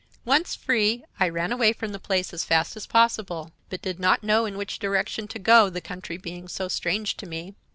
"Once 0.25 0.55
free, 0.55 1.03
I 1.19 1.29
ran 1.29 1.51
away 1.51 1.73
from 1.73 1.91
the 1.91 1.99
place 1.99 2.33
as 2.33 2.43
fast 2.43 2.75
as 2.75 2.87
possible, 2.87 3.51
but 3.69 3.83
did 3.83 3.99
not 3.99 4.23
know 4.23 4.47
in 4.47 4.57
which 4.57 4.79
direction 4.79 5.27
to 5.27 5.37
go, 5.37 5.69
the 5.69 5.79
country 5.79 6.17
being 6.17 6.47
so 6.47 6.67
strange 6.67 7.15
to 7.17 7.27
me. 7.27 7.53